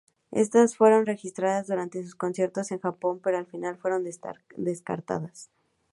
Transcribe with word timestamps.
Estas 0.31 0.75
fueron 0.77 1.05
registradas 1.05 1.67
durante 1.67 2.01
sus 2.01 2.15
conciertos 2.15 2.71
en 2.71 2.79
Japón, 2.79 3.19
pero 3.23 3.37
al 3.37 3.45
final 3.45 3.77
fueron 3.77 4.03
descartadas. 4.57 5.51